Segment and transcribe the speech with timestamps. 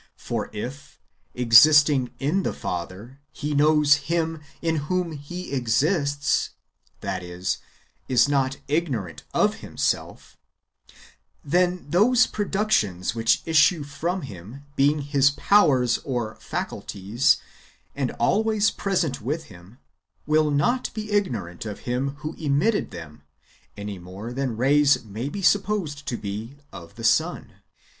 [0.17, 0.99] For if,
[1.35, 6.49] existing in the Father, he know^s Him in whom he exists—
[7.01, 7.59] that is,
[8.09, 10.37] is not ignorant of himself—
[11.45, 15.99] then those productions wdiich issue from him being his powders
[16.39, 17.37] (faculties),
[17.93, 19.77] and always present with him,
[20.27, 23.21] wdll not be ignorant of him who emitted them,
[23.77, 27.53] any more than rays [may be supposed to be] of the sun.